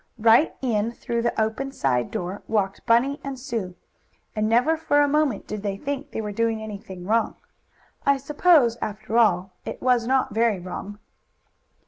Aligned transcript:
Right 0.17 0.55
in 0.63 0.93
through 0.93 1.21
the 1.21 1.39
open 1.39 1.71
side 1.71 2.09
door 2.09 2.41
walked 2.47 2.87
Bunny 2.87 3.19
and 3.23 3.39
Sue, 3.39 3.75
and 4.35 4.49
never 4.49 4.75
for 4.75 4.99
a 4.99 5.07
moment 5.07 5.45
did 5.45 5.61
they 5.61 5.77
think 5.77 6.09
they 6.09 6.21
were 6.21 6.31
doing 6.31 6.59
anything 6.59 7.05
wrong. 7.05 7.35
I 8.03 8.17
suppose, 8.17 8.77
after 8.81 9.19
all, 9.19 9.51
it 9.63 9.79
was 9.79 10.07
not 10.07 10.33
very 10.33 10.59
wrong. 10.59 10.97